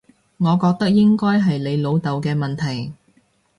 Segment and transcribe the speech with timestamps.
[0.39, 2.93] 我覺得應該係你老豆嘅問題